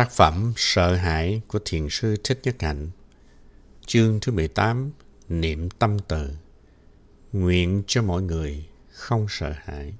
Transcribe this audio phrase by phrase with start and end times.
[0.00, 2.88] tác phẩm Sợ hãi của Thiền sư Thích Nhất Hạnh.
[3.86, 4.90] Chương thứ 18
[5.28, 6.30] Niệm tâm từ
[7.32, 9.94] Nguyện cho mọi người không sợ hãi.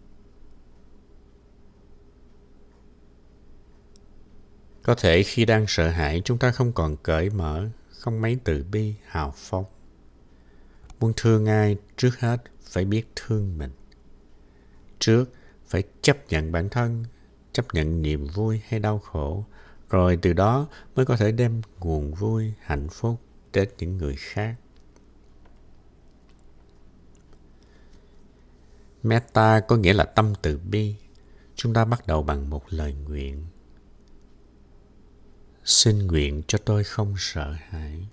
[4.83, 8.65] Có thể khi đang sợ hãi chúng ta không còn cởi mở, không mấy từ
[8.71, 9.65] bi, hào phóng.
[11.01, 13.73] Muốn thương ai trước hết phải biết thương mình.
[14.99, 15.25] Trước
[15.67, 17.05] phải chấp nhận bản thân,
[17.53, 19.45] chấp nhận niềm vui hay đau khổ,
[19.91, 23.21] rồi từ đó mới có thể đem nguồn vui, hạnh phúc
[23.53, 24.57] đến những người khác.
[29.03, 30.95] Metta có nghĩa là tâm từ bi.
[31.55, 33.47] Chúng ta bắt đầu bằng một lời nguyện.
[35.65, 38.09] Xin nguyện cho tôi không sợ hãi.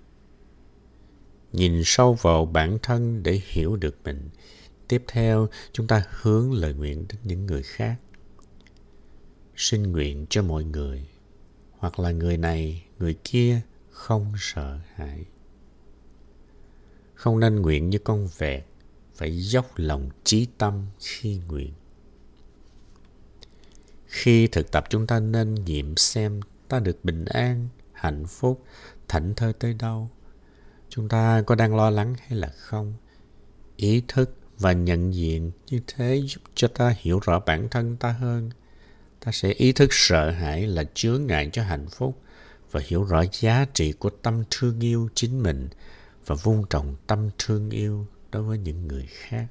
[1.52, 4.28] Nhìn sâu vào bản thân để hiểu được mình.
[4.88, 7.96] Tiếp theo, chúng ta hướng lời nguyện đến những người khác.
[9.56, 11.06] Xin nguyện cho mọi người,
[11.78, 15.24] hoặc là người này, người kia không sợ hãi.
[17.14, 18.64] Không nên nguyện như con vẹt,
[19.14, 21.72] phải dốc lòng trí tâm khi nguyện.
[24.06, 28.64] Khi thực tập chúng ta nên nghiệm xem ta được bình an, hạnh phúc,
[29.08, 30.10] thảnh thơi tới đâu.
[30.88, 32.94] Chúng ta có đang lo lắng hay là không?
[33.76, 38.12] Ý thức và nhận diện như thế giúp cho ta hiểu rõ bản thân ta
[38.12, 38.50] hơn.
[39.20, 42.22] Ta sẽ ý thức sợ hãi là chướng ngại cho hạnh phúc
[42.70, 45.68] và hiểu rõ giá trị của tâm thương yêu chính mình
[46.26, 49.46] và vun trồng tâm thương yêu đối với những người khác.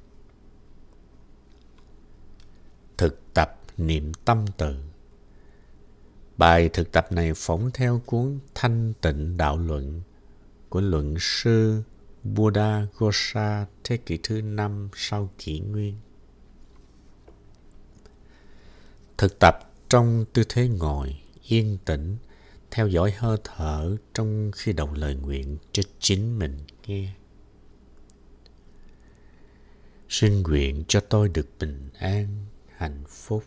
[2.96, 4.76] Thực tập niệm tâm từ
[6.36, 10.02] Bài thực tập này phóng theo cuốn Thanh tịnh đạo luận
[10.68, 11.82] của luận sư
[12.24, 15.94] Buddha Gosha thế kỷ thứ năm sau kỷ nguyên.
[19.18, 22.16] Thực tập trong tư thế ngồi, yên tĩnh,
[22.70, 27.14] theo dõi hơi thở trong khi đọc lời nguyện cho chính mình nghe.
[30.08, 33.44] Xin nguyện cho tôi được bình an, hạnh phúc,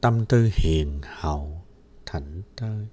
[0.00, 1.62] tâm tư hiền hậu,
[2.06, 2.86] thảnh thơi.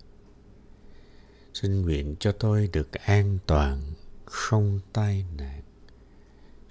[1.53, 3.81] Xin nguyện cho tôi được an toàn,
[4.25, 5.61] không tai nạn.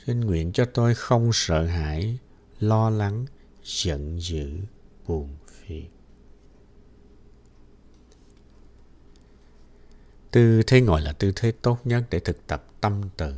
[0.06, 2.18] Xin nguyện cho tôi không sợ hãi,
[2.58, 3.26] lo lắng,
[3.70, 4.50] giận dữ,
[5.06, 5.88] buồn phiền.
[10.31, 13.34] Tư thế ngồi là tư thế tốt nhất để thực tập tâm từ.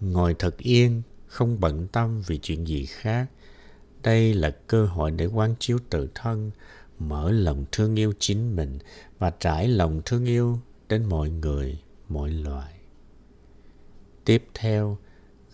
[0.00, 3.26] Ngồi thật yên, không bận tâm vì chuyện gì khác.
[4.02, 6.50] Đây là cơ hội để quán chiếu tự thân,
[6.98, 8.78] mở lòng thương yêu chính mình
[9.18, 10.58] và trải lòng thương yêu
[10.88, 12.72] đến mọi người, mọi loài.
[14.24, 14.98] Tiếp theo,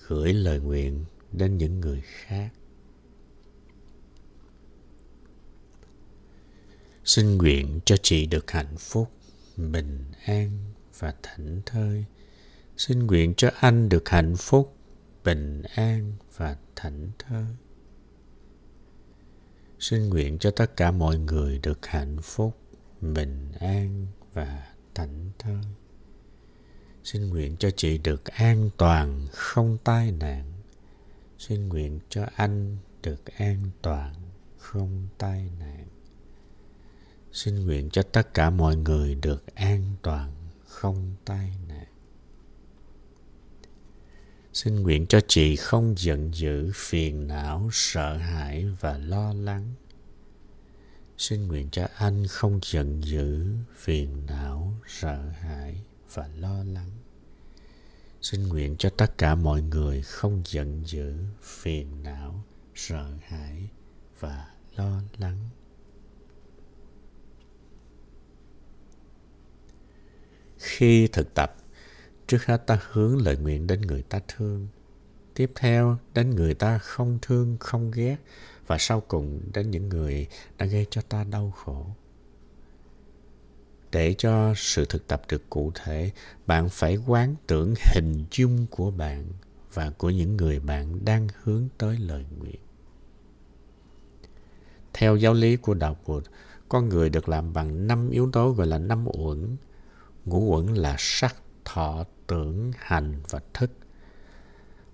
[0.08, 2.48] gửi lời nguyện đến những người khác.
[7.04, 9.10] Xin nguyện cho chị được hạnh phúc,
[9.56, 10.58] bình an
[10.98, 12.04] và thảnh thơi.
[12.76, 14.76] Xin nguyện cho anh được hạnh phúc,
[15.24, 17.44] bình an và thảnh thơi.
[19.78, 22.58] Xin nguyện cho tất cả mọi người được hạnh phúc,
[23.00, 25.62] bình an và thảnh thơi.
[27.04, 30.52] Xin nguyện cho chị được an toàn, không tai nạn.
[31.38, 34.14] Xin nguyện cho anh được an toàn,
[34.58, 35.86] không tai nạn.
[37.32, 40.32] Xin nguyện cho tất cả mọi người được an toàn,
[40.66, 41.86] không tai nạn.
[44.52, 49.74] Xin nguyện cho chị không giận dữ, phiền não, sợ hãi và lo lắng.
[51.18, 55.82] Xin nguyện cho anh không giận dữ, phiền não, sợ hãi
[56.12, 56.90] và lo lắng.
[58.22, 62.44] Xin nguyện cho tất cả mọi người không giận dữ, phiền não,
[62.74, 63.68] sợ hãi
[64.20, 65.48] và lo lắng.
[70.62, 71.56] Khi thực tập,
[72.26, 74.68] trước hết ta hướng lời nguyện đến người ta thương.
[75.34, 78.16] Tiếp theo, đến người ta không thương, không ghét.
[78.66, 80.26] Và sau cùng, đến những người
[80.58, 81.86] đã gây cho ta đau khổ.
[83.92, 86.10] Để cho sự thực tập được cụ thể,
[86.46, 89.24] bạn phải quán tưởng hình dung của bạn
[89.72, 92.60] và của những người bạn đang hướng tới lời nguyện.
[94.92, 96.24] Theo giáo lý của Đạo Phật,
[96.68, 99.56] con người được làm bằng năm yếu tố gọi là năm uẩn.
[100.24, 103.70] Ngũ uẩn là sắc, thọ, tưởng, hành và thức.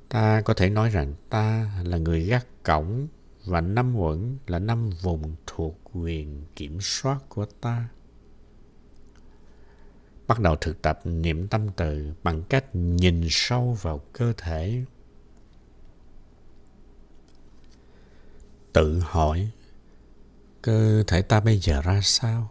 [0.09, 3.09] Ta có thể nói rằng ta là người gác cổng
[3.45, 7.89] và năm uẩn là năm vùng thuộc quyền kiểm soát của ta.
[10.27, 14.85] Bắt đầu thực tập niệm tâm từ bằng cách nhìn sâu vào cơ thể.
[18.73, 19.51] Tự hỏi,
[20.63, 22.51] cơ thể ta bây giờ ra sao?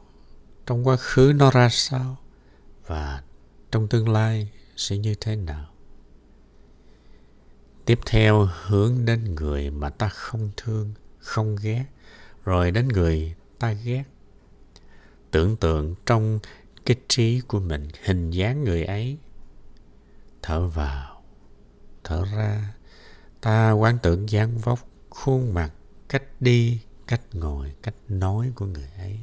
[0.68, 2.18] trong quá khứ nó ra sao
[2.88, 3.24] và
[3.72, 5.70] trong tương lai sẽ như thế nào?
[7.86, 11.86] Tiếp theo, hướng đến người mà ta không thương, không ghét,
[12.46, 14.04] rồi đến người ta ghét.
[15.32, 16.40] Tưởng tượng trong
[16.86, 19.18] cái trí của mình, hình dáng người ấy.
[20.42, 21.24] Thở vào,
[22.04, 22.74] thở ra.
[23.42, 24.80] Ta quán tưởng dáng vóc,
[25.10, 25.72] khuôn mặt,
[26.10, 29.20] cách đi, cách ngồi, cách nói của người ấy.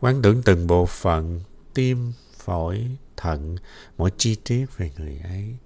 [0.00, 1.40] Quán tưởng từng bộ phận,
[1.74, 2.12] tim
[2.44, 3.56] phổi, thận,
[3.96, 5.56] mỗi chi tiết về người ấy.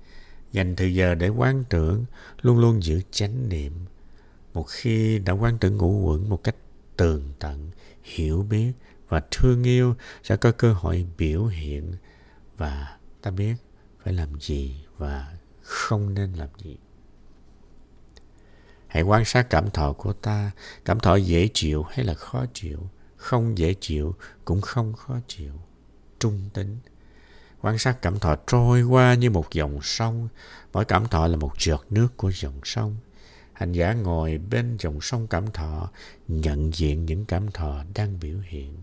[0.53, 2.05] Dành thời giờ để quán tưởng,
[2.43, 3.73] luôn luôn giữ chánh niệm.
[4.55, 6.57] Một khi đã quán tưởng ngũ quẩn một cách
[6.97, 7.71] tường tận,
[8.03, 8.73] hiểu biết
[9.09, 11.93] và thương yêu, sẽ có cơ hội biểu hiện.
[12.57, 13.55] Và ta biết
[14.05, 16.77] phải làm gì và không nên làm gì.
[18.87, 20.51] Hãy quan sát cảm thọ của ta.
[20.85, 22.89] Cảm thọ dễ chịu hay là khó chịu?
[23.17, 24.15] Không dễ chịu,
[24.45, 25.53] cũng không khó chịu
[26.19, 26.77] trung tính.
[27.61, 30.29] Quan sát cảm thọ trôi qua như một dòng sông.
[30.73, 32.97] Mỗi cảm thọ là một giọt nước của dòng sông.
[33.53, 35.91] Hành giả ngồi bên dòng sông cảm thọ,
[36.29, 38.75] nhận diện những cảm thọ đang biểu hiện.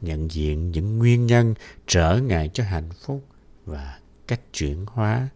[0.00, 1.54] Nhận diện những nguyên nhân
[1.86, 3.24] trở ngại cho hạnh phúc
[3.66, 5.28] và cách chuyển hóa.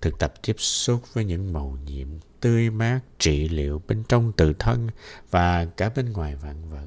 [0.00, 2.08] Thực tập tiếp xúc với những màu nhiệm
[2.40, 4.88] tươi mát, trị liệu bên trong tự thân
[5.30, 6.86] và cả bên ngoài vạn vật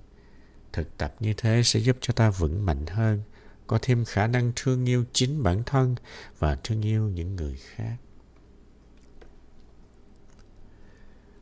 [0.77, 3.21] thực tập như thế sẽ giúp cho ta vững mạnh hơn,
[3.67, 5.95] có thêm khả năng thương yêu chính bản thân
[6.39, 7.95] và thương yêu những người khác.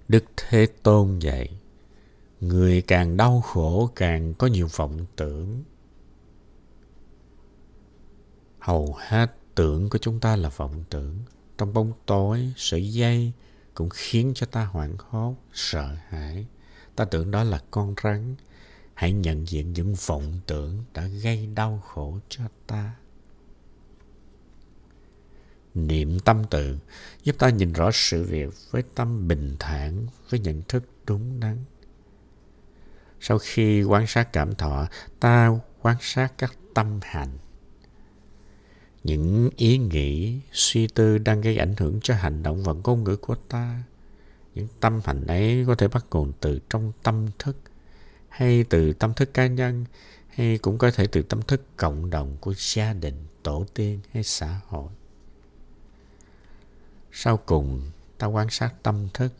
[0.07, 1.59] Đức thế tôn dạy,
[2.39, 5.63] người càng đau khổ càng có nhiều vọng tưởng.
[8.59, 11.17] Hầu hết tưởng của chúng ta là vọng tưởng.
[11.57, 13.31] Trong bóng tối, sợi dây
[13.73, 16.45] cũng khiến cho ta hoảng hốt, sợ hãi.
[16.95, 18.35] Ta tưởng đó là con rắn
[18.95, 22.95] hãy nhận diện những vọng tưởng đã gây đau khổ cho ta.
[25.73, 26.77] Niệm tâm tự
[27.23, 31.57] giúp ta nhìn rõ sự việc với tâm bình thản, với nhận thức đúng đắn.
[33.19, 34.87] Sau khi quan sát cảm thọ,
[35.19, 35.49] ta
[35.81, 37.29] quan sát các tâm hành.
[39.03, 43.15] Những ý nghĩ, suy tư đang gây ảnh hưởng cho hành động và ngôn ngữ
[43.15, 43.83] của ta.
[44.55, 47.57] Những tâm hành ấy có thể bắt nguồn từ trong tâm thức
[48.35, 49.85] hay từ tâm thức cá nhân,
[50.29, 54.23] hay cũng có thể từ tâm thức cộng đồng của gia đình, tổ tiên hay
[54.23, 54.89] xã hội.
[57.11, 59.33] Sau cùng, ta quan sát tâm thức.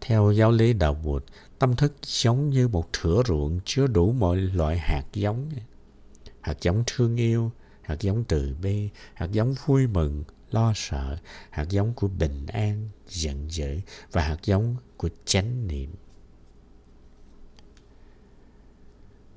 [0.00, 1.24] Theo giáo lý đạo Phật
[1.58, 5.50] tâm thức giống như một thửa ruộng chứa đủ mọi loại hạt giống.
[6.40, 7.50] Hạt giống thương yêu,
[7.82, 11.16] hạt giống từ bi, hạt giống vui mừng, lo sợ,
[11.50, 13.80] hạt giống của bình an, giận dữ
[14.12, 15.90] và hạt giống của chánh niệm.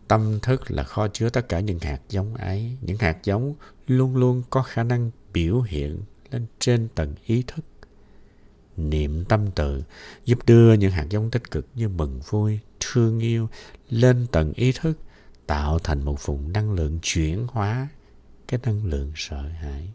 [0.07, 2.77] Tâm thức là kho chứa tất cả những hạt giống ấy.
[2.81, 3.55] Những hạt giống
[3.87, 6.01] luôn luôn có khả năng biểu hiện
[6.31, 7.65] lên trên tầng ý thức.
[8.77, 9.83] Niệm tâm tự
[10.25, 13.49] giúp đưa những hạt giống tích cực như mừng vui, thương yêu
[13.89, 14.97] lên tầng ý thức,
[15.47, 17.87] tạo thành một vùng năng lượng chuyển hóa,
[18.47, 19.89] cái năng lượng sợ hãi.